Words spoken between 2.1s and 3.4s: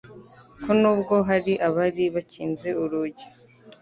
bakinze urugi